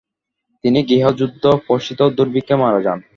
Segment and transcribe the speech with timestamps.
[0.63, 2.99] তিনি গৃহযুদ্ধ প্রসূত দুর্ভিক্ষে মারা যান।